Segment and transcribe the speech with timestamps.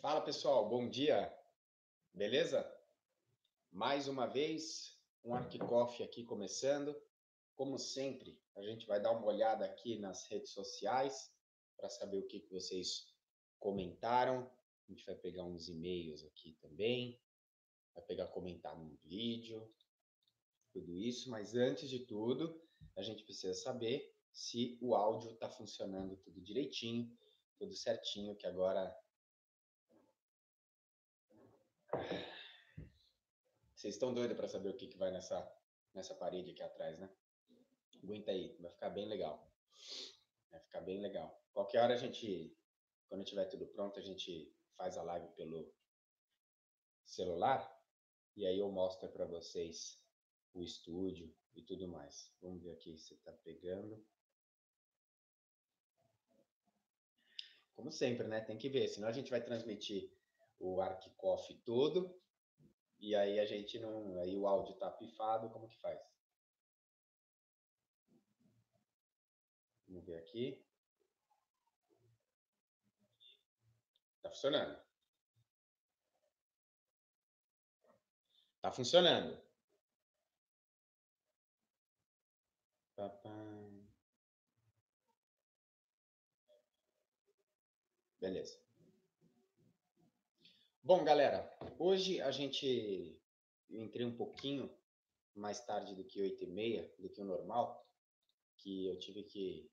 [0.00, 1.34] Fala pessoal, bom dia,
[2.12, 2.70] beleza?
[3.72, 6.94] Mais uma vez, um Arquicoff aqui começando.
[7.54, 11.32] Como sempre, a gente vai dar uma olhada aqui nas redes sociais
[11.78, 13.06] para saber o que, que vocês
[13.58, 14.50] comentaram.
[14.86, 17.18] A gente vai pegar uns e-mails aqui também,
[17.94, 19.74] vai pegar comentar no vídeo,
[20.72, 21.30] tudo isso.
[21.30, 22.62] Mas antes de tudo,
[22.96, 27.10] a gente precisa saber se o áudio está funcionando tudo direitinho,
[27.58, 28.94] tudo certinho, que agora
[33.74, 35.46] vocês estão doidos para saber o que, que vai nessa,
[35.94, 37.08] nessa parede aqui atrás, né?
[38.02, 39.50] Aguenta aí, vai ficar bem legal.
[40.50, 41.42] Vai ficar bem legal.
[41.52, 42.56] Qualquer hora a gente,
[43.08, 45.72] quando tiver tudo pronto, a gente faz a live pelo
[47.04, 47.74] celular
[48.36, 50.02] e aí eu mostro para vocês
[50.52, 52.32] o estúdio e tudo mais.
[52.42, 54.04] Vamos ver aqui se está pegando.
[57.74, 58.40] Como sempre, né?
[58.40, 60.10] Tem que ver, senão a gente vai transmitir
[60.58, 62.18] o ArcCoff todo
[62.98, 66.00] e aí a gente não, aí o áudio tá pifado, como que faz?
[69.86, 70.64] Vamos ver aqui.
[74.22, 74.80] Tá funcionando.
[78.60, 79.46] Tá funcionando.
[88.20, 88.65] Beleza.
[90.86, 93.20] Bom, galera, hoje a gente
[93.68, 94.72] eu entrei um pouquinho
[95.34, 97.84] mais tarde do que 8 e meia, do que o normal,
[98.58, 99.68] que eu tive que,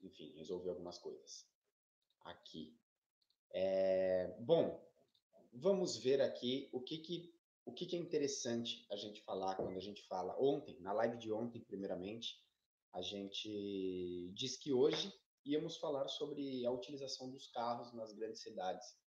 [0.00, 1.46] enfim, resolver algumas coisas
[2.22, 2.74] aqui.
[3.50, 4.82] É, bom,
[5.52, 9.76] vamos ver aqui o que que o que, que é interessante a gente falar quando
[9.76, 12.42] a gente fala ontem, na live de ontem, primeiramente,
[12.90, 15.12] a gente disse que hoje
[15.44, 19.01] íamos falar sobre a utilização dos carros nas grandes cidades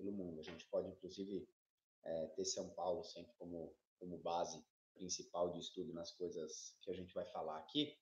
[0.00, 0.40] pelo mundo.
[0.40, 1.46] A gente pode, inclusive,
[2.02, 4.64] é, ter São Paulo sempre como, como base
[4.94, 7.96] principal de estudo nas coisas que a gente vai falar aqui,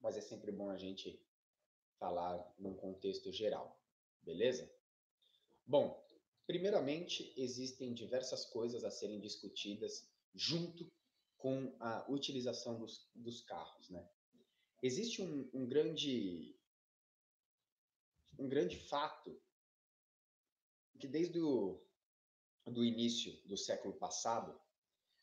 [0.00, 1.20] mas é sempre bom a gente
[1.98, 3.78] falar num contexto geral,
[4.22, 4.72] beleza?
[5.66, 6.02] Bom,
[6.46, 10.90] primeiramente, existem diversas coisas a serem discutidas junto
[11.36, 14.08] com a utilização dos, dos carros, né?
[14.82, 16.56] Existe um, um grande
[18.38, 19.38] um grande fato
[21.00, 21.82] que desde o
[22.66, 24.60] do início do século passado,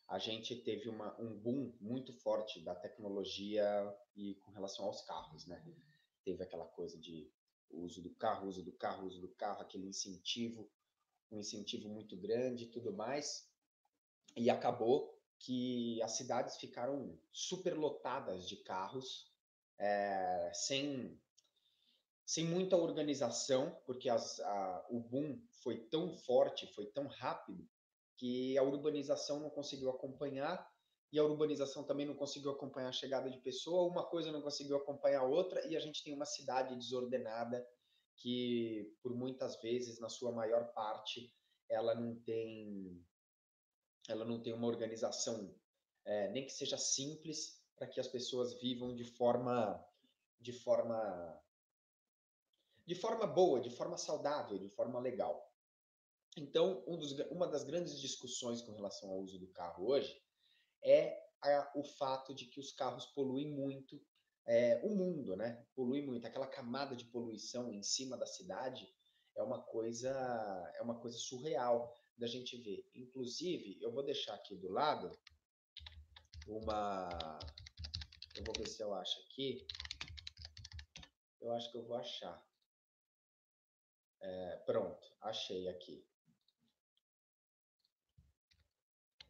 [0.08, 5.46] a gente teve uma, um boom muito forte da tecnologia e com relação aos carros,
[5.46, 5.62] né?
[6.24, 7.30] Teve aquela coisa de
[7.70, 10.70] uso do carro, uso do carro, uso do carro, aquele incentivo,
[11.30, 13.48] um incentivo muito grande e tudo mais.
[14.36, 19.30] E acabou que as cidades ficaram superlotadas de carros,
[19.78, 21.20] é, sem
[22.28, 27.66] sem muita organização, porque as, a, o boom foi tão forte, foi tão rápido,
[28.18, 30.70] que a urbanização não conseguiu acompanhar,
[31.10, 34.76] e a urbanização também não conseguiu acompanhar a chegada de pessoa, uma coisa não conseguiu
[34.76, 37.66] acompanhar a outra, e a gente tem uma cidade desordenada
[38.18, 41.32] que, por muitas vezes, na sua maior parte,
[41.66, 43.02] ela não tem,
[44.06, 45.58] ela não tem uma organização,
[46.04, 49.82] é, nem que seja simples, para que as pessoas vivam de forma,
[50.38, 51.40] de forma
[52.88, 55.46] de forma boa, de forma saudável, de forma legal.
[56.38, 60.18] Então, um dos, uma das grandes discussões com relação ao uso do carro hoje
[60.82, 64.02] é a, o fato de que os carros poluem muito
[64.46, 65.62] é, o mundo, né?
[65.74, 66.26] Polui muito.
[66.26, 68.90] Aquela camada de poluição em cima da cidade
[69.36, 70.10] é uma coisa
[70.76, 72.90] é uma coisa surreal da gente ver.
[72.94, 75.12] Inclusive, eu vou deixar aqui do lado
[76.46, 77.38] uma
[78.34, 79.66] eu vou ver se eu acho aqui.
[81.38, 82.47] Eu acho que eu vou achar.
[84.20, 86.04] É, pronto, achei aqui.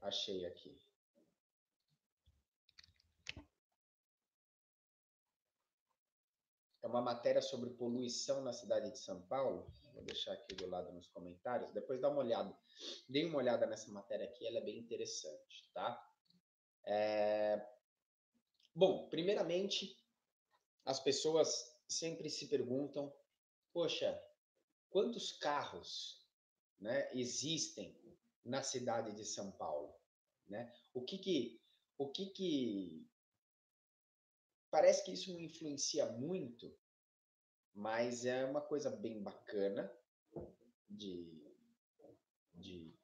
[0.01, 0.81] Achei aqui.
[6.83, 9.71] É uma matéria sobre poluição na cidade de São Paulo.
[9.93, 11.73] Vou deixar aqui do lado nos comentários.
[11.73, 12.57] Depois dá uma olhada.
[13.09, 16.01] Dê uma olhada nessa matéria aqui, ela é bem interessante, tá?
[16.85, 17.67] É...
[18.75, 19.99] Bom, primeiramente,
[20.85, 23.13] as pessoas sempre se perguntam:
[23.73, 24.19] poxa,
[24.91, 26.27] quantos carros
[26.79, 27.97] né, existem
[28.45, 29.95] na cidade de São Paulo?
[30.47, 30.73] Né?
[30.95, 31.61] O que que,
[31.99, 33.09] o que que
[34.71, 36.75] parece que isso não influencia muito,
[37.75, 39.91] mas é uma coisa bem bacana
[40.89, 41.55] de,
[42.55, 42.95] de,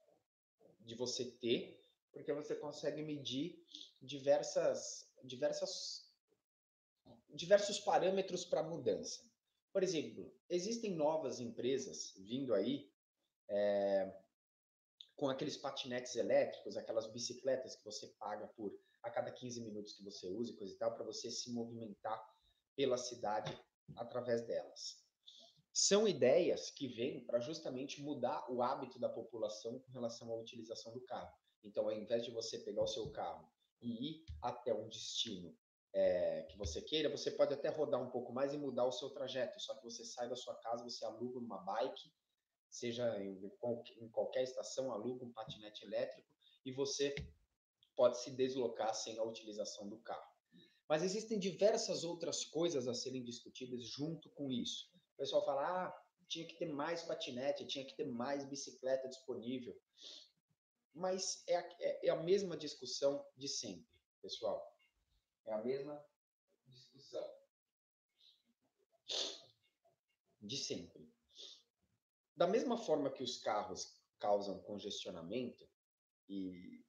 [0.81, 3.64] de você ter, porque você consegue medir
[4.00, 6.10] diversas, diversas,
[7.31, 9.22] diversos parâmetros para mudança.
[9.74, 12.88] Por exemplo, existem novas empresas vindo aí
[13.50, 14.16] é,
[15.16, 18.72] com aqueles patinetes elétricos, aquelas bicicletas que você paga por
[19.02, 22.24] a cada 15 minutos que você usa e coisa e tal, para você se movimentar
[22.76, 23.52] pela cidade
[23.96, 25.02] através delas.
[25.72, 30.92] São ideias que vêm para justamente mudar o hábito da população com relação à utilização
[30.92, 31.34] do carro.
[31.64, 35.52] Então, ao invés de você pegar o seu carro e ir até um destino
[35.94, 39.11] é, que você queira, você pode até rodar um pouco mais e mudar o seu
[39.11, 39.61] trajeto.
[39.61, 42.12] Só que você sai da sua casa, você aluga uma bike,
[42.69, 43.41] seja em,
[44.00, 46.29] em qualquer estação, aluga um patinete elétrico
[46.67, 47.14] e você
[47.94, 50.35] pode se deslocar sem a utilização do carro.
[50.88, 54.91] Mas existem diversas outras coisas a serem discutidas junto com isso.
[55.14, 59.81] O pessoal fala, ah, tinha que ter mais patinete, tinha que ter mais bicicleta disponível.
[60.93, 63.88] Mas é a, é, é a mesma discussão de sempre,
[64.20, 64.73] pessoal.
[65.46, 66.05] É a mesma
[66.67, 67.25] discussão
[70.41, 71.12] de sempre.
[72.37, 75.69] Da mesma forma que os carros causam congestionamento
[76.29, 76.85] e,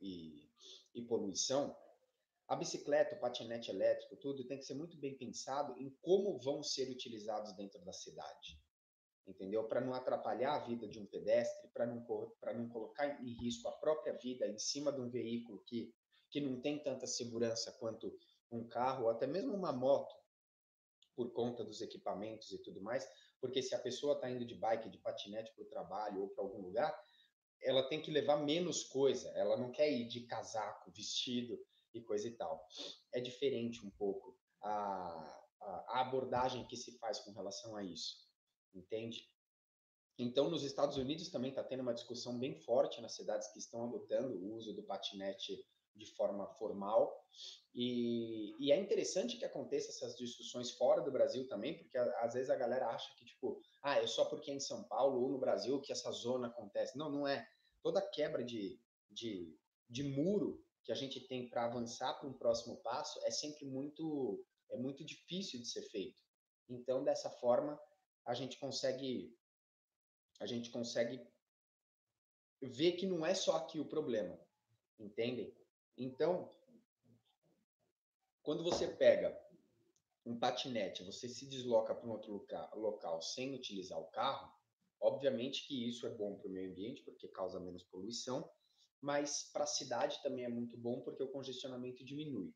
[0.00, 0.50] e,
[0.94, 1.76] e poluição,
[2.48, 6.62] a bicicleta, o patinete elétrico, tudo tem que ser muito bem pensado em como vão
[6.62, 8.60] ser utilizados dentro da cidade.
[9.26, 9.68] Entendeu?
[9.68, 12.04] Para não atrapalhar a vida de um pedestre, para não,
[12.54, 15.94] não colocar em risco a própria vida em cima de um veículo que
[16.30, 18.16] que não tem tanta segurança quanto
[18.50, 20.14] um carro, ou até mesmo uma moto,
[21.14, 23.06] por conta dos equipamentos e tudo mais,
[23.40, 26.44] porque se a pessoa está indo de bike, de patinete para o trabalho ou para
[26.44, 26.98] algum lugar,
[27.62, 31.58] ela tem que levar menos coisa, ela não quer ir de casaco, vestido
[31.92, 32.66] e coisa e tal.
[33.12, 38.16] É diferente um pouco a, a, abordagem que se faz com relação a isso,
[38.74, 39.28] entende?
[40.18, 43.84] Então, nos Estados Unidos também está tendo uma discussão bem forte nas cidades que estão
[43.84, 45.62] adotando o uso do patinete
[45.94, 47.24] de forma formal.
[47.74, 52.50] E, e, é interessante que aconteça essas discussões fora do Brasil também, porque às vezes
[52.50, 55.38] a galera acha que, tipo, ah, é só porque é em São Paulo ou no
[55.38, 56.98] Brasil que essa zona acontece.
[56.98, 57.48] Não, não é.
[57.82, 59.56] Toda quebra de, de,
[59.88, 64.44] de muro que a gente tem para avançar para um próximo passo é sempre muito,
[64.70, 66.18] é muito difícil de ser feito.
[66.68, 67.80] Então, dessa forma,
[68.26, 69.36] a gente consegue
[70.40, 71.20] a gente consegue
[72.62, 74.38] ver que não é só aqui o problema,
[74.98, 75.54] entendem?
[76.00, 76.50] Então,
[78.42, 79.38] quando você pega
[80.24, 84.50] um patinete, você se desloca para um outro local, local sem utilizar o carro,
[84.98, 88.50] obviamente que isso é bom para o meio ambiente, porque causa menos poluição,
[88.98, 92.54] mas para a cidade também é muito bom, porque o congestionamento diminui.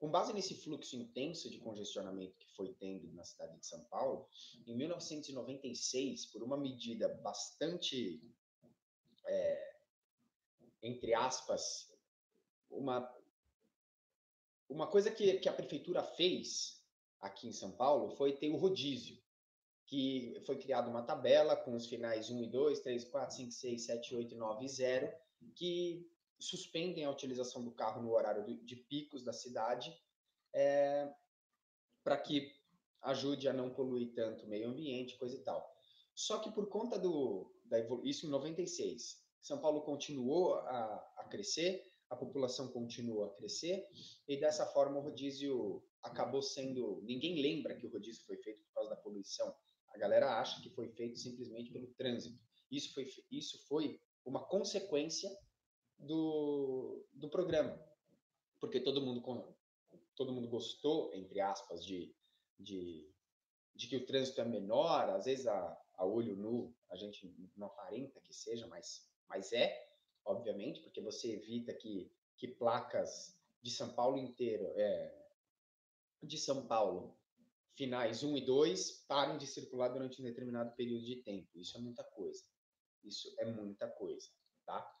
[0.00, 4.28] Com base nesse fluxo intenso de congestionamento que foi tendo na cidade de São Paulo,
[4.66, 8.20] em 1996, por uma medida bastante,
[9.24, 9.76] é,
[10.82, 11.95] entre aspas,
[12.70, 13.14] uma,
[14.68, 16.82] uma coisa que, que a prefeitura fez
[17.20, 19.18] aqui em São Paulo foi ter o rodízio,
[19.86, 23.86] que foi criada uma tabela com os finais 1 e 2, 3, 4, 5, 6,
[23.86, 25.12] 7, 8, 9 e 0,
[25.54, 29.96] que suspendem a utilização do carro no horário de picos da cidade,
[30.52, 31.12] é,
[32.04, 32.54] para que
[33.02, 35.74] ajude a não poluir tanto o meio ambiente, coisa e tal.
[36.14, 41.84] Só que por conta do da isso em 96, São Paulo continuou a, a crescer,
[42.08, 43.86] a população continua a crescer
[44.28, 47.02] e dessa forma o rodízio acabou sendo.
[47.02, 49.54] Ninguém lembra que o rodízio foi feito por causa da poluição.
[49.92, 52.38] A galera acha que foi feito simplesmente pelo trânsito.
[52.70, 55.30] Isso foi, isso foi uma consequência
[55.98, 57.80] do, do programa,
[58.60, 59.56] porque todo mundo,
[60.14, 62.14] todo mundo gostou, entre aspas, de,
[62.58, 63.08] de,
[63.74, 67.68] de que o trânsito é menor, às vezes a, a olho nu a gente não
[67.68, 69.85] aparenta que seja, mas, mas é,
[70.26, 75.26] obviamente, porque você evita que, que placas de São Paulo inteiro, é,
[76.22, 77.16] de São Paulo,
[77.74, 81.48] finais 1 e 2, parem de circular durante um determinado período de tempo.
[81.54, 82.42] Isso é muita coisa.
[83.04, 84.28] Isso é muita coisa,
[84.64, 84.92] tá?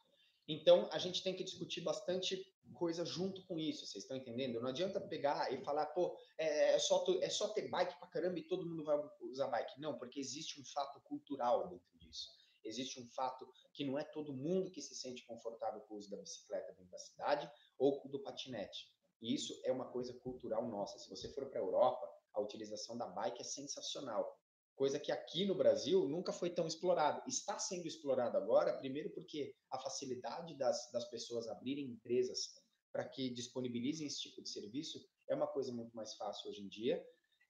[0.48, 4.60] Então, a gente tem que discutir bastante coisa junto com isso, vocês estão entendendo?
[4.60, 8.38] Não adianta pegar e falar, pô, é, é, só, é só ter bike pra caramba
[8.38, 9.80] e todo mundo vai usar bike.
[9.80, 14.32] Não, porque existe um fato cultural dentro disso existe um fato que não é todo
[14.32, 18.22] mundo que se sente confortável com o uso da bicicleta dentro da cidade ou do
[18.22, 18.90] patinete.
[19.22, 20.98] E isso é uma coisa cultural nossa.
[20.98, 24.38] Se você for para a Europa, a utilização da bike é sensacional.
[24.74, 27.22] Coisa que aqui no Brasil nunca foi tão explorada.
[27.26, 32.52] Está sendo explorado agora, primeiro porque a facilidade das, das pessoas abrirem empresas
[32.92, 36.68] para que disponibilizem esse tipo de serviço é uma coisa muito mais fácil hoje em
[36.68, 37.02] dia.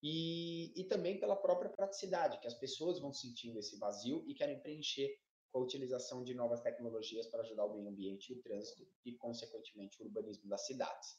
[0.08, 4.60] E, e também pela própria praticidade, que as pessoas vão sentindo esse vazio e querem
[4.60, 5.18] preencher
[5.50, 10.00] com a utilização de novas tecnologias para ajudar o meio ambiente o trânsito e, consequentemente,
[10.00, 11.18] o urbanismo das cidades.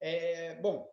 [0.00, 0.90] É, bom,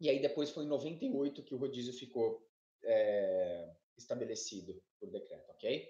[0.00, 2.50] e aí depois foi em 98 que o rodízio ficou
[2.82, 5.86] é, estabelecido por decreto, ok?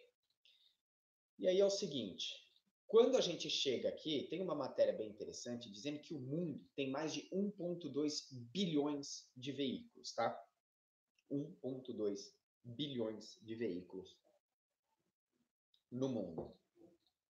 [1.39, 2.48] E aí é o seguinte,
[2.89, 6.91] quando a gente chega aqui, tem uma matéria bem interessante dizendo que o mundo tem
[6.91, 10.43] mais de 1,2 bilhões de veículos, tá?
[11.31, 14.19] 1,2 bilhões de veículos
[15.91, 16.57] no mundo.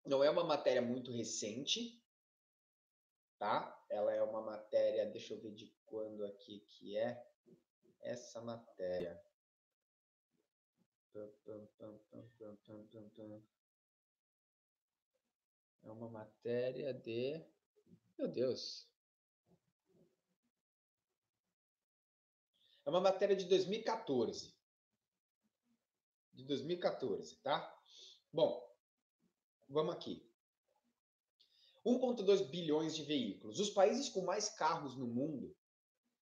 [0.05, 1.99] Não é uma matéria muito recente,
[3.39, 3.83] tá?
[3.89, 7.27] Ela é uma matéria, deixa eu ver de quando aqui que é
[8.01, 9.19] essa matéria.
[15.87, 17.41] É uma matéria de.
[18.17, 18.85] Meu Deus.
[22.85, 24.53] É uma matéria de 2014.
[26.33, 27.73] De 2014, tá?
[28.33, 28.61] Bom,
[29.69, 30.29] vamos aqui.
[31.85, 33.59] 1,2 bilhões de veículos.
[33.59, 35.55] Os países com mais carros no mundo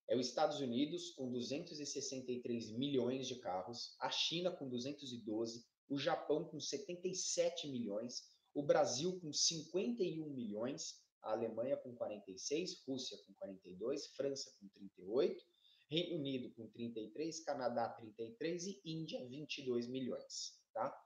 [0.07, 6.45] é os Estados Unidos, com 263 milhões de carros, a China, com 212, o Japão,
[6.45, 14.07] com 77 milhões, o Brasil, com 51 milhões, a Alemanha, com 46, Rússia, com 42,
[14.15, 15.45] França, com 38,
[15.89, 20.57] Reino Unido, com 33, Canadá, 33 e Índia, 22 milhões.
[20.73, 21.05] Tá?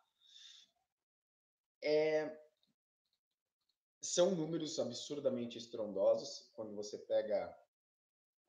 [1.83, 2.39] É,
[4.01, 7.57] são números absurdamente estrondosos quando você pega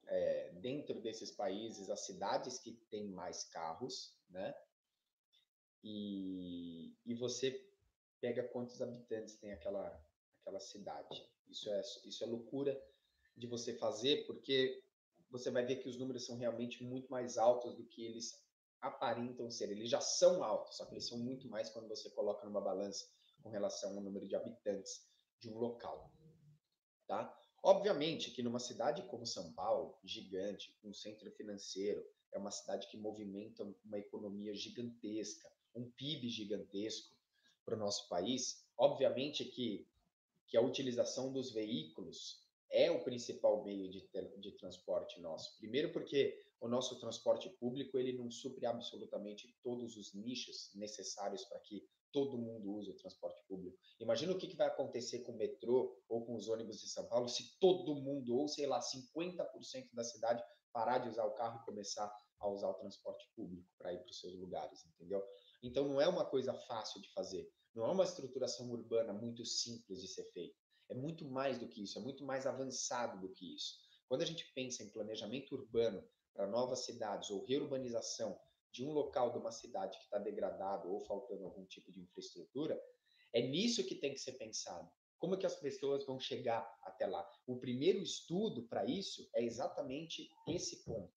[0.06, 4.54] é, dentro desses países as cidades que têm mais carros, né?
[5.82, 7.69] E, e você
[8.20, 10.00] pega quantos habitantes tem aquela,
[10.40, 11.26] aquela cidade.
[11.48, 12.80] Isso é, isso é loucura
[13.36, 14.82] de você fazer, porque
[15.30, 18.44] você vai ver que os números são realmente muito mais altos do que eles
[18.80, 19.70] aparentam ser.
[19.70, 23.08] Eles já são altos, só que eles são muito mais quando você coloca numa balança
[23.42, 25.06] com relação ao número de habitantes
[25.38, 26.12] de um local.
[27.06, 27.36] Tá?
[27.62, 32.96] Obviamente que numa cidade como São Paulo, gigante, um centro financeiro, é uma cidade que
[32.96, 37.19] movimenta uma economia gigantesca, um PIB gigantesco
[37.64, 38.64] para o nosso país.
[38.76, 39.86] Obviamente que,
[40.46, 42.40] que a utilização dos veículos
[42.70, 45.56] é o principal meio de, de transporte nosso.
[45.58, 51.58] Primeiro porque o nosso transporte público ele não supre absolutamente todos os nichos necessários para
[51.60, 53.78] que todo mundo usa o transporte público.
[53.98, 57.06] Imagina o que, que vai acontecer com o metrô ou com os ônibus de São
[57.06, 61.60] Paulo se todo mundo, ou sei lá, 50% da cidade parar de usar o carro
[61.60, 65.22] e começar a usar o transporte público para ir para os seus lugares, entendeu?
[65.62, 70.00] Então não é uma coisa fácil de fazer, não é uma estruturação urbana muito simples
[70.00, 70.56] de ser feita.
[70.88, 73.78] É muito mais do que isso, é muito mais avançado do que isso.
[74.08, 78.36] Quando a gente pensa em planejamento urbano para novas cidades ou reurbanização
[78.72, 82.80] de um local de uma cidade que está degradado ou faltando algum tipo de infraestrutura,
[83.32, 84.90] é nisso que tem que ser pensado.
[85.18, 87.28] Como que as pessoas vão chegar até lá?
[87.46, 91.12] O primeiro estudo para isso é exatamente esse ponto.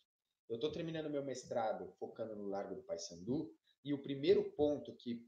[0.50, 5.25] Eu estou terminando meu mestrado focando no Largo do Paissandu e o primeiro ponto que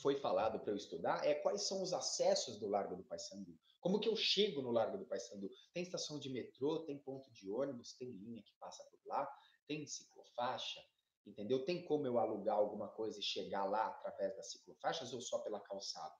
[0.00, 3.58] foi falado para eu estudar é quais são os acessos do Largo do Paissandu.
[3.80, 5.50] Como que eu chego no Largo do Paissandu?
[5.72, 9.26] Tem estação de metrô, tem ponto de ônibus, tem linha que passa por lá,
[9.66, 10.84] tem ciclofaixa,
[11.26, 11.64] entendeu?
[11.64, 15.60] Tem como eu alugar alguma coisa e chegar lá através das ciclofaixas ou só pela
[15.60, 16.14] calçada?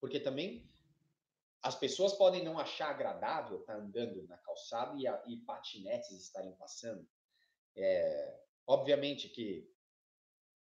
[0.00, 0.68] Porque também
[1.62, 6.54] as pessoas podem não achar agradável estar andando na calçada e, a, e patinetes estarem
[6.56, 7.06] passando.
[7.76, 9.70] É, obviamente que,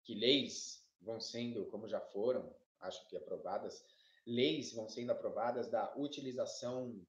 [0.09, 3.85] que leis vão sendo, como já foram, acho que aprovadas,
[4.25, 6.99] leis vão sendo aprovadas da utilização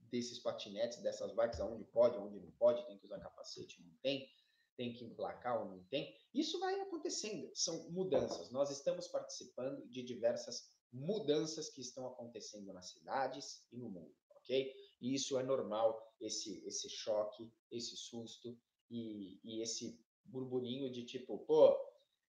[0.00, 4.26] desses patinetes, dessas bikes, aonde pode, aonde não pode, tem que usar capacete, não tem
[4.74, 6.14] tem que emplacar ou não tem.
[6.34, 8.50] Isso vai acontecendo, são mudanças.
[8.50, 14.74] Nós estamos participando de diversas mudanças que estão acontecendo nas cidades e no mundo, ok?
[15.00, 18.58] E isso é normal, esse, esse choque, esse susto
[18.90, 19.98] e, e esse
[20.36, 21.76] burburinho de tipo, pô,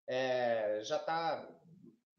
[0.08, 1.48] é, já tá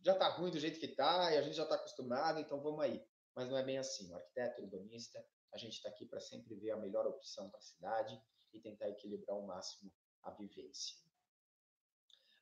[0.01, 2.81] já tá ruim do jeito que tá e a gente já está acostumado, então vamos
[2.81, 3.05] aí.
[3.35, 4.11] Mas não é bem assim.
[4.11, 7.63] O arquiteto, urbanista, a gente está aqui para sempre ver a melhor opção para a
[7.63, 8.21] cidade
[8.53, 9.93] e tentar equilibrar ao máximo
[10.23, 10.97] a vivência.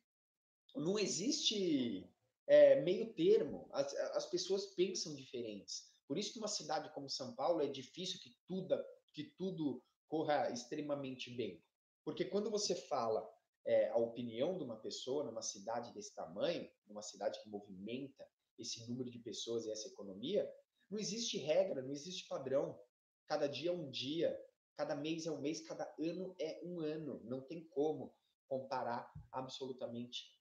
[0.74, 2.08] não existe
[2.46, 3.68] é, meio termo.
[3.72, 5.92] As, as pessoas pensam diferentes.
[6.06, 8.74] Por isso que uma cidade como São Paulo é difícil que tudo,
[9.12, 11.62] que tudo corra extremamente bem.
[12.04, 13.28] Porque quando você fala
[13.68, 18.26] é, a opinião de uma pessoa numa cidade desse tamanho, numa cidade que movimenta
[18.58, 20.50] esse número de pessoas e essa economia,
[20.90, 22.80] não existe regra, não existe padrão.
[23.26, 24.34] Cada dia é um dia,
[24.74, 27.20] cada mês é um mês, cada ano é um ano.
[27.24, 28.16] Não tem como
[28.48, 30.34] comparar absolutamente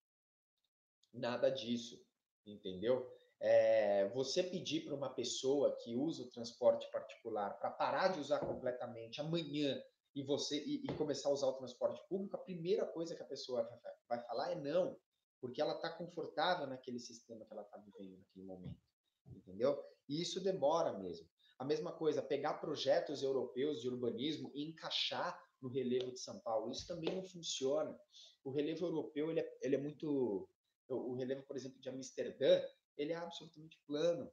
[1.13, 2.01] nada disso,
[2.45, 3.11] entendeu?
[3.41, 8.39] É, você pedir para uma pessoa que usa o transporte particular para parar de usar
[8.39, 9.83] completamente amanhã
[10.15, 13.27] e você e, e, começar a usar o transporte público, a primeira coisa que a
[13.27, 13.67] pessoa
[14.07, 14.97] vai, falar é não,
[15.39, 18.79] porque ela está confortável naquele sistema que ela está vivendo naquele momento,
[19.27, 19.83] entendeu?
[20.09, 21.29] E isso demora mesmo.
[21.59, 26.71] A mesma coisa, pegar projetos europeus de urbanismo e encaixar no relevo de São Paulo,
[26.71, 27.99] isso também não funciona.
[28.43, 30.47] O relevo europeu ele é, ele é muito,
[30.87, 32.61] o relevo, por exemplo, de Amsterdã,
[32.97, 34.31] ele é absolutamente plano.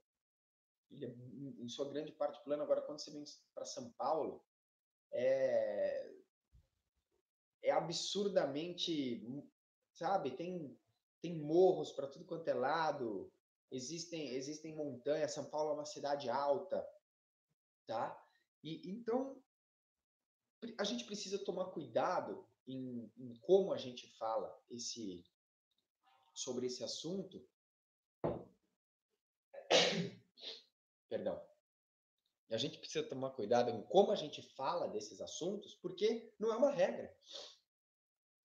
[0.91, 1.15] Ele é,
[1.63, 2.63] em sua grande parte, plano.
[2.63, 4.43] Agora, quando você vem para São Paulo,
[5.15, 6.15] é,
[7.63, 9.23] é absurdamente,
[9.93, 10.31] sabe?
[10.31, 10.77] Tem,
[11.21, 13.31] tem morros para tudo quanto é lado,
[13.71, 15.33] existem, existem montanhas.
[15.33, 16.87] São Paulo é uma cidade alta,
[17.87, 18.21] tá?
[18.63, 19.41] E então
[20.77, 25.23] a gente precisa tomar cuidado em, em como a gente fala esse
[26.33, 27.47] sobre esse assunto,
[31.09, 31.41] Perdão.
[32.49, 36.55] A gente precisa tomar cuidado em como a gente fala desses assuntos, porque não é
[36.55, 37.15] uma regra.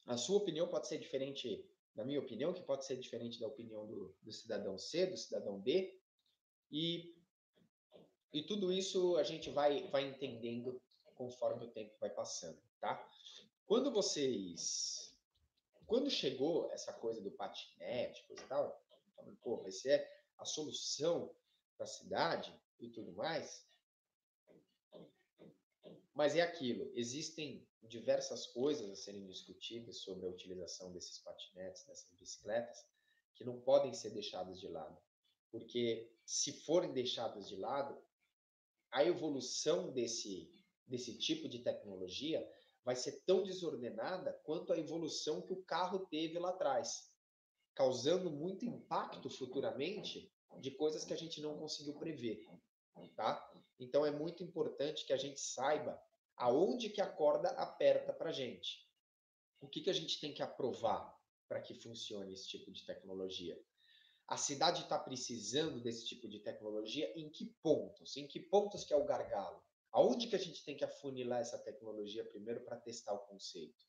[0.07, 3.87] A sua opinião pode ser diferente da minha opinião, que pode ser diferente da opinião
[3.87, 6.01] do, do cidadão C, do cidadão B,
[6.71, 7.15] e,
[8.33, 10.81] e tudo isso a gente vai, vai entendendo
[11.15, 13.07] conforme o tempo vai passando, tá?
[13.67, 15.15] Quando vocês...
[15.87, 18.81] Quando chegou essa coisa do patinete, coisa e tal,
[19.17, 20.09] falando, pô, vai ser
[20.39, 21.35] a solução
[21.77, 23.69] da cidade e tudo mais.
[26.15, 32.13] Mas é aquilo, existem diversas coisas a serem discutidas sobre a utilização desses patinetes, dessas
[32.19, 32.85] bicicletas,
[33.35, 35.01] que não podem ser deixadas de lado.
[35.51, 38.01] Porque se forem deixadas de lado,
[38.91, 40.53] a evolução desse,
[40.87, 42.47] desse tipo de tecnologia
[42.85, 47.11] vai ser tão desordenada quanto a evolução que o carro teve lá atrás,
[47.75, 52.47] causando muito impacto futuramente de coisas que a gente não conseguiu prever,
[53.17, 53.53] tá?
[53.79, 56.01] Então é muito importante que a gente saiba
[56.37, 58.89] aonde que a corda aperta para gente.
[59.61, 63.61] O que, que a gente tem que aprovar para que funcione esse tipo de tecnologia?
[64.27, 68.17] A cidade está precisando desse tipo de tecnologia em que pontos?
[68.17, 69.63] Em que pontos que é o gargalo?
[69.93, 73.85] Aonde que a gente tem que afunilar essa tecnologia primeiro para testar o conceito?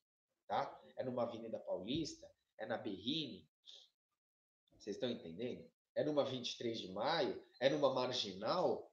[0.48, 0.82] Tá?
[0.96, 2.30] É numa Avenida Paulista?
[2.58, 3.48] É na Berrine?
[4.74, 5.72] Vocês estão entendendo?
[5.96, 8.91] é numa 23 de maio, é numa marginal.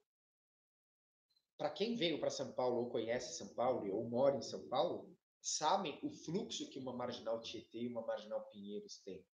[1.58, 5.12] Para quem veio para São Paulo ou conhece São Paulo ou mora em São Paulo,
[5.40, 9.26] sabem o fluxo que uma marginal Tietê e uma marginal Pinheiros tem.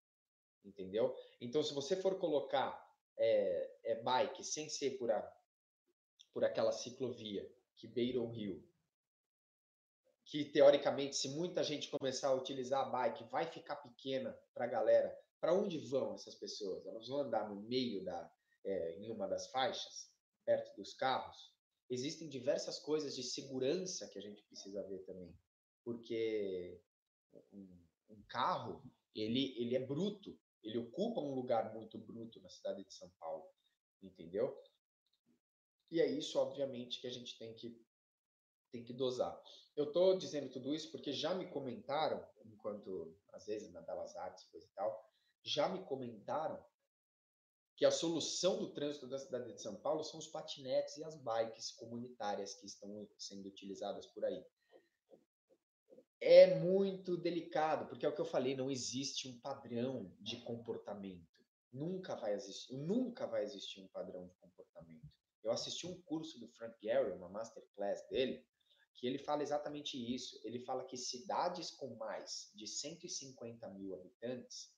[0.63, 1.15] Entendeu?
[1.39, 2.83] Então, se você for colocar
[3.17, 5.37] é, é bike sem ser por, a,
[6.33, 8.67] por aquela ciclovia que beira o rio,
[10.25, 14.69] que teoricamente, se muita gente começar a utilizar a bike, vai ficar pequena para a
[14.69, 16.83] galera para onde vão essas pessoas?
[16.87, 18.33] Elas vão andar no meio da,
[18.63, 20.09] é, em uma das faixas,
[20.43, 21.54] perto dos carros?
[21.89, 25.37] Existem diversas coisas de segurança que a gente precisa ver também,
[25.83, 26.81] porque
[27.53, 32.83] um, um carro ele, ele é bruto, ele ocupa um lugar muito bruto na cidade
[32.83, 33.47] de São Paulo,
[34.01, 34.59] entendeu?
[35.91, 37.79] E é isso, obviamente, que a gente tem que,
[38.71, 39.39] tem que dosar.
[39.75, 44.45] Eu estou dizendo tudo isso porque já me comentaram, enquanto, às vezes, na Belas Artes,
[44.45, 46.65] coisa e tal, já me comentaram
[47.75, 51.15] que a solução do trânsito da cidade de São Paulo são os patinetes e as
[51.17, 54.45] bikes comunitárias que estão sendo utilizadas por aí.
[56.21, 61.27] É muito delicado, porque é o que eu falei, não existe um padrão de comportamento.
[61.71, 65.05] Nunca vai existir, nunca vai existir um padrão de comportamento.
[65.43, 68.43] Eu assisti um curso do Frank Gehry, uma masterclass dele,
[68.95, 70.39] que ele fala exatamente isso.
[70.43, 74.73] Ele fala que cidades com mais de 150 mil habitantes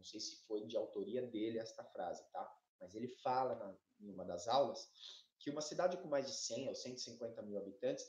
[0.00, 2.58] não sei se foi de autoria dele esta frase, tá?
[2.80, 4.90] Mas ele fala na, em uma das aulas
[5.38, 8.06] que uma cidade com mais de 100 ou 150 mil habitantes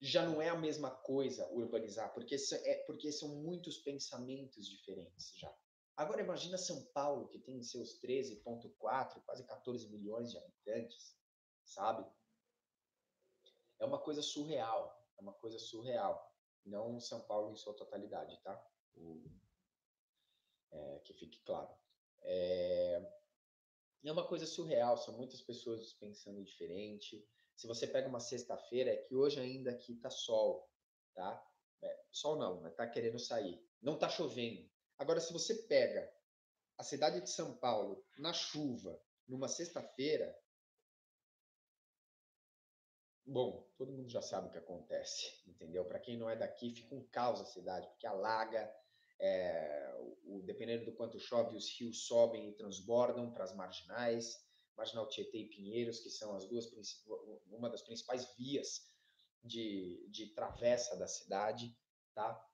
[0.00, 5.54] já não é a mesma coisa urbanizar, porque, é, porque são muitos pensamentos diferentes já.
[5.96, 11.16] Agora imagina São Paulo, que tem seus 13,4, quase 14 milhões de habitantes,
[11.64, 12.04] sabe?
[13.78, 16.30] É uma coisa surreal, é uma coisa surreal.
[16.66, 18.62] Não São Paulo em sua totalidade, tá?
[20.72, 21.70] É, que fique claro.
[22.22, 23.02] É,
[24.04, 27.24] é uma coisa surreal, são muitas pessoas pensando diferente.
[27.54, 30.68] Se você pega uma sexta-feira, é que hoje ainda aqui tá sol,
[31.14, 31.46] tá?
[31.80, 33.64] É, sol não, mas tá querendo sair.
[33.80, 34.68] Não tá chovendo.
[34.98, 36.12] Agora, se você pega
[36.78, 40.36] a cidade de São Paulo na chuva, numa sexta-feira,
[43.24, 45.84] bom, todo mundo já sabe o que acontece, entendeu?
[45.84, 48.72] Para quem não é daqui, fica um caos a cidade, porque alaga,
[49.22, 54.44] é, o, dependendo do quanto chove, os rios sobem e transbordam para as marginais,
[54.76, 56.66] Marginal Tietê e Pinheiros, que são as duas
[57.46, 58.90] uma das principais vias
[59.44, 61.76] de, de travessa da cidade,
[62.14, 62.44] tá?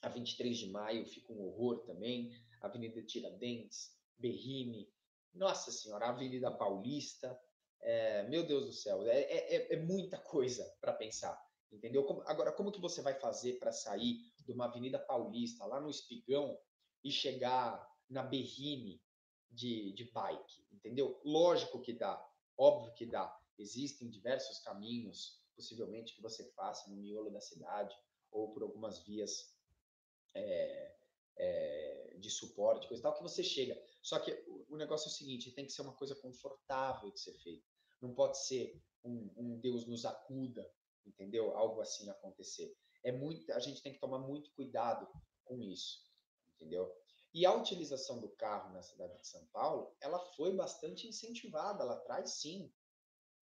[0.00, 2.32] A 23 de maio fica um horror também,
[2.62, 4.90] Avenida Tiradentes, Berrime,
[5.34, 7.38] nossa senhora, Avenida Paulista,
[7.82, 11.38] é, meu Deus do céu, é, é, é muita coisa para pensar,
[11.72, 12.04] entendeu?
[12.04, 15.90] Como, agora, como que você vai fazer para sair de uma Avenida Paulista, lá no
[15.90, 16.58] Espigão,
[17.02, 19.02] e chegar na Berrine
[19.50, 21.20] de, de bike, entendeu?
[21.24, 22.22] Lógico que dá,
[22.56, 23.36] óbvio que dá.
[23.58, 27.96] Existem diversos caminhos, possivelmente, que você faça no miolo da cidade
[28.30, 29.54] ou por algumas vias
[30.34, 30.94] é,
[31.36, 33.80] é, de suporte, coisa e tal, que você chega.
[34.02, 37.20] Só que o, o negócio é o seguinte, tem que ser uma coisa confortável de
[37.20, 37.66] ser feita.
[38.00, 40.70] Não pode ser um, um Deus nos acuda,
[41.06, 41.56] entendeu?
[41.56, 45.08] Algo assim acontecer é muito, a gente tem que tomar muito cuidado
[45.44, 46.04] com isso,
[46.54, 46.90] entendeu?
[47.32, 51.94] E a utilização do carro na cidade de São Paulo, ela foi bastante incentivada lá
[51.94, 52.72] atrás, sim.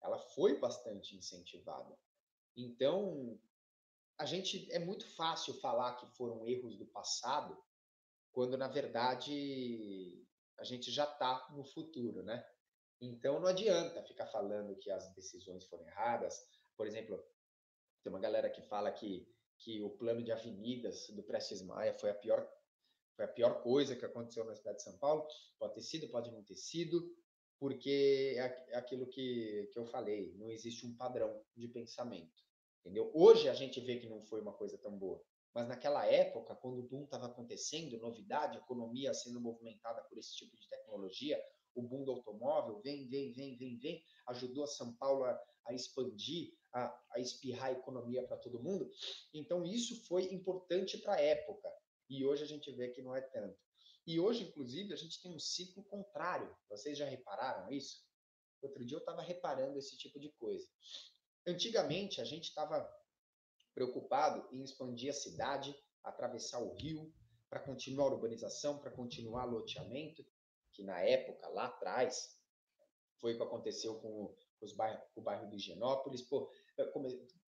[0.02, 1.96] Ela foi bastante incentivada.
[2.56, 3.40] Então,
[4.18, 7.56] a gente é muito fácil falar que foram erros do passado,
[8.32, 10.26] quando na verdade
[10.58, 12.44] a gente já está no futuro, né?
[13.00, 16.36] Então não adianta ficar falando que as decisões foram erradas.
[16.76, 17.24] Por exemplo,
[18.02, 19.26] tem uma galera que fala que
[19.58, 22.48] que o plano de avenidas do Prestes Maia foi a pior
[23.16, 25.26] foi a pior coisa que aconteceu na cidade de São Paulo.
[25.58, 27.12] Pode ter sido, pode não ter sido,
[27.58, 32.44] porque é, é aquilo que, que eu falei, não existe um padrão de pensamento,
[32.80, 33.10] entendeu?
[33.12, 35.20] Hoje a gente vê que não foi uma coisa tão boa,
[35.52, 40.56] mas naquela época, quando o boom estava acontecendo, novidade, economia sendo movimentada por esse tipo
[40.56, 41.42] de tecnologia,
[41.74, 45.74] o boom do automóvel vem, vem, vem, vem, vem, ajudou a São Paulo a, a
[45.74, 48.90] expandir, a, a espirrar a economia para todo mundo.
[49.32, 51.68] Então, isso foi importante para a época.
[52.08, 53.58] E hoje a gente vê que não é tanto.
[54.06, 56.56] E hoje, inclusive, a gente tem um ciclo contrário.
[56.70, 58.02] Vocês já repararam isso?
[58.62, 60.66] Outro dia eu estava reparando esse tipo de coisa.
[61.46, 62.88] Antigamente, a gente estava
[63.74, 67.12] preocupado em expandir a cidade, atravessar o rio,
[67.48, 70.24] para continuar a urbanização, para continuar loteamento,
[70.78, 72.38] que na época, lá atrás,
[73.20, 76.84] foi o que aconteceu com os bairros, o bairro do Higienópolis, pô, é,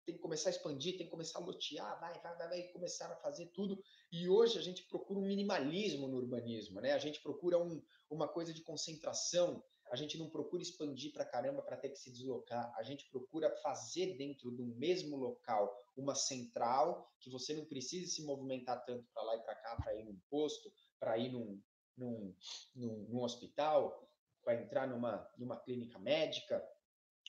[0.03, 3.05] tem que começar a expandir, tem que começar a lotear, vai, vai, vai, vai, começar
[3.11, 3.79] a fazer tudo.
[4.11, 6.93] E hoje a gente procura um minimalismo no urbanismo, né?
[6.93, 7.79] A gente procura um,
[8.09, 12.11] uma coisa de concentração, a gente não procura expandir para caramba para ter que se
[12.11, 18.09] deslocar, a gente procura fazer dentro do mesmo local uma central que você não precise
[18.09, 21.61] se movimentar tanto para lá e para cá, para ir num posto, para ir num,
[21.97, 22.35] num,
[22.75, 24.09] num, num hospital,
[24.43, 26.63] para entrar numa, numa clínica médica,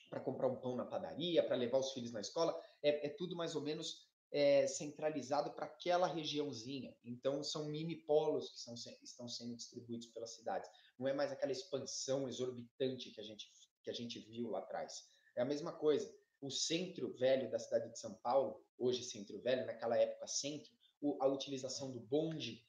[0.09, 3.35] para comprar um pão na padaria, para levar os filhos na escola, é, é tudo
[3.35, 6.95] mais ou menos é, centralizado para aquela regiãozinha.
[7.03, 8.73] Então, são mini polos que são,
[9.03, 10.69] estão sendo distribuídos pelas cidades.
[10.97, 13.47] Não é mais aquela expansão exorbitante que a gente,
[13.83, 15.07] que a gente viu lá atrás.
[15.35, 16.11] É a mesma coisa.
[16.41, 20.71] O centro velho da cidade de São Paulo, hoje centro velho, naquela época centro,
[21.19, 22.65] a utilização do bonde.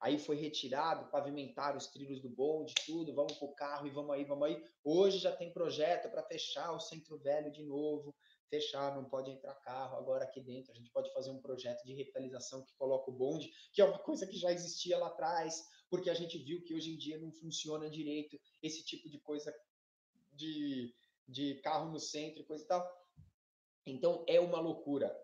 [0.00, 4.24] Aí foi retirado, pavimentaram os trilhos do bonde, tudo, vamos pro carro e vamos aí,
[4.24, 4.62] vamos aí.
[4.84, 8.14] Hoje já tem projeto para fechar o centro velho de novo,
[8.50, 10.70] fechar, não pode entrar carro agora aqui dentro.
[10.70, 13.98] A gente pode fazer um projeto de revitalização que coloca o bonde, que é uma
[13.98, 17.32] coisa que já existia lá atrás, porque a gente viu que hoje em dia não
[17.32, 19.54] funciona direito esse tipo de coisa
[20.32, 20.94] de,
[21.26, 23.06] de carro no centro e coisa e tal.
[23.86, 25.16] Então é uma loucura.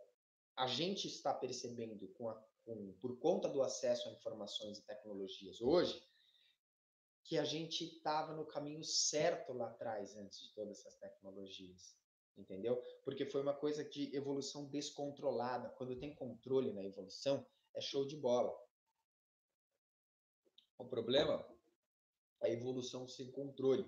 [0.57, 5.61] A gente está percebendo com a, com, por conta do acesso a informações e tecnologias
[5.61, 6.03] hoje
[7.25, 11.97] que a gente estava no caminho certo lá atrás antes de todas essas tecnologias
[12.37, 12.83] entendeu?
[13.05, 15.71] Porque foi uma coisa de evolução descontrolada.
[15.71, 18.53] Quando tem controle na evolução, é show de bola.
[20.79, 21.47] O problema
[22.43, 23.87] é a evolução sem controle.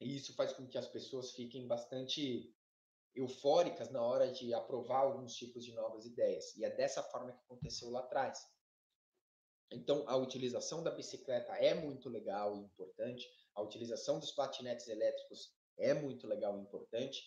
[0.00, 2.54] E isso faz com que as pessoas fiquem bastante
[3.18, 6.56] eufóricas na hora de aprovar alguns tipos de novas ideias.
[6.56, 8.38] E é dessa forma que aconteceu lá atrás.
[9.70, 15.52] Então, a utilização da bicicleta é muito legal e importante, a utilização dos patinetes elétricos
[15.76, 17.22] é muito legal e importante,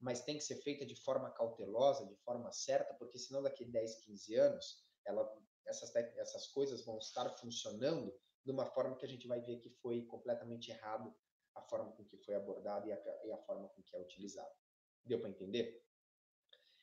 [0.00, 4.04] mas tem que ser feita de forma cautelosa, de forma certa, porque senão daqui 10,
[4.04, 5.30] 15 anos, ela,
[5.66, 8.12] essas, essas coisas vão estar funcionando
[8.44, 11.14] de uma forma que a gente vai ver que foi completamente errado
[11.54, 14.61] a forma com que foi abordado e a, e a forma com que é utilizado.
[15.04, 15.82] Deu para entender?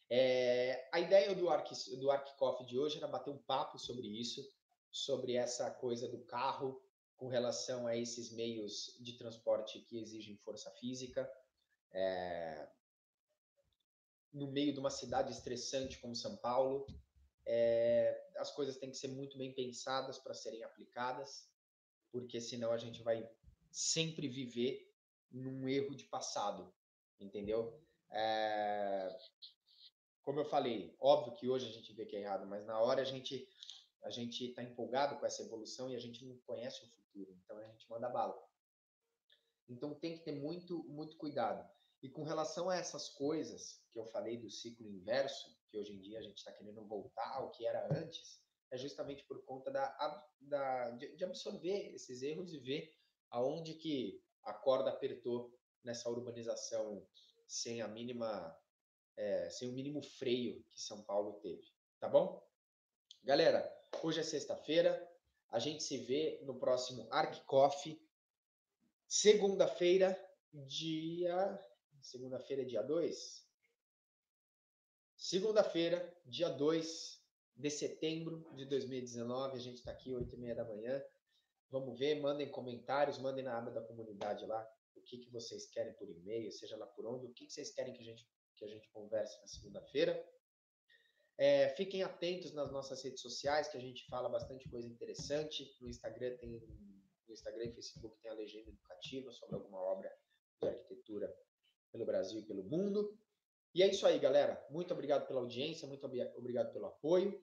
[0.10, 4.48] É, a ideia do Arc, do de hoje era bater um papo sobre isso,
[4.92, 6.82] sobre essa coisa do carro
[7.16, 11.30] com relação a esses meios de transporte que exigem força física.
[11.92, 12.68] É,
[14.34, 16.86] no meio de uma cidade estressante como São Paulo.
[17.46, 21.50] É, as coisas têm que ser muito bem pensadas para serem aplicadas,
[22.12, 23.28] porque senão a gente vai
[23.72, 24.94] sempre viver
[25.32, 26.72] num erro de passado,
[27.20, 27.82] entendeu?
[28.12, 29.18] É,
[30.24, 33.02] como eu falei, óbvio que hoje a gente vê que é errado, mas na hora
[33.02, 33.48] a gente
[34.04, 37.58] a gente está empolgado com essa evolução e a gente não conhece o futuro, então
[37.58, 38.42] a gente manda bala.
[39.68, 41.70] Então tem que ter muito muito cuidado.
[42.02, 46.00] E com relação a essas coisas que eu falei do ciclo inverso, que hoje em
[46.00, 48.42] dia a gente está querendo voltar ao que era antes,
[48.72, 52.94] é justamente por conta da, da, de absorver esses erros e ver
[53.32, 57.06] aonde que a corda apertou nessa urbanização
[57.50, 58.56] sem a mínima,
[59.18, 61.68] é, sem o mínimo freio que São Paulo teve,
[62.00, 62.48] tá bom?
[63.24, 63.68] Galera,
[64.04, 65.06] hoje é sexta-feira,
[65.50, 68.00] a gente se vê no próximo Arc Coffee,
[69.08, 70.16] segunda-feira,
[70.54, 71.60] dia
[72.02, 73.46] Segunda-feira, dia 2?
[75.18, 77.22] Segunda-feira, dia 2
[77.56, 79.58] de setembro de 2019.
[79.58, 81.04] A gente está aqui, 8 e meia da manhã.
[81.70, 85.94] Vamos ver, mandem comentários, mandem na aba da comunidade lá o que, que vocês querem
[85.94, 88.66] por e-mail, seja lá por onde, o que, que vocês querem que a gente, que
[88.66, 90.24] a gente converse na segunda-feira.
[91.38, 95.76] É, fiquem atentos nas nossas redes sociais, que a gente fala bastante coisa interessante.
[95.80, 96.62] No Instagram tem
[97.30, 100.12] no Instagram e Facebook tem a legenda educativa sobre alguma obra
[100.62, 101.34] de arquitetura
[101.92, 103.18] pelo Brasil e pelo mundo.
[103.74, 104.66] E é isso aí, galera.
[104.70, 107.42] Muito obrigado pela audiência, muito obrigado pelo apoio.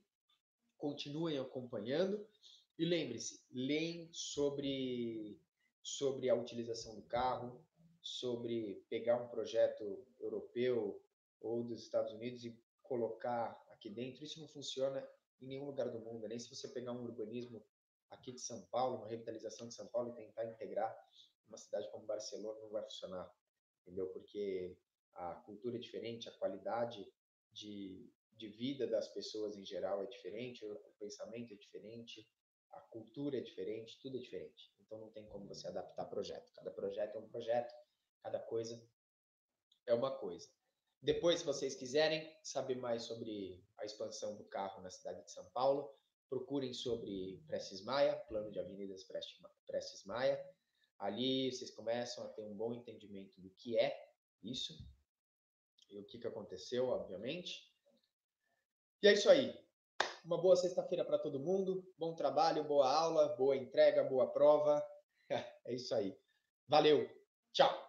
[0.77, 2.27] Continuem acompanhando.
[2.79, 5.41] E lembre-se, leem sobre,
[5.87, 7.65] sobre a utilização do carro,
[8.03, 11.01] sobre pegar um projeto europeu
[11.41, 14.25] ou dos Estados Unidos e colocar aqui dentro.
[14.25, 15.07] Isso não funciona
[15.41, 17.65] em nenhum lugar do mundo, nem se você pegar um urbanismo
[18.11, 20.93] aqui de São Paulo, uma revitalização de São Paulo e tentar integrar
[21.47, 23.33] uma cidade como Barcelona, não vai funcionar
[23.87, 24.09] entendeu?
[24.09, 24.77] Porque
[25.15, 27.07] a cultura é diferente, a qualidade
[27.53, 32.29] de, de vida das pessoas em geral é diferente, o pensamento é diferente,
[32.73, 34.76] a cultura é diferente, tudo é diferente.
[34.87, 36.53] Então não tem como você adaptar projeto.
[36.55, 37.75] Cada projeto é um projeto,
[38.23, 38.81] cada coisa
[39.87, 40.49] é uma coisa.
[41.03, 45.45] Depois, se vocês quiserem saber mais sobre a expansão do carro na cidade de São
[45.51, 45.95] Paulo,
[46.29, 49.05] procurem sobre Prestes Maia, plano de avenidas
[49.67, 50.43] Prestes Maia.
[50.99, 53.95] Ali vocês começam a ter um bom entendimento do que é
[54.43, 54.75] isso
[55.91, 57.71] e o que, que aconteceu, obviamente.
[59.03, 59.66] E é isso aí.
[60.27, 61.85] Uma boa sexta-feira para todo mundo.
[61.97, 64.85] Bom trabalho, boa aula, boa entrega, boa prova.
[65.65, 66.17] É isso aí.
[66.69, 67.09] Valeu.
[67.53, 67.86] Tchau.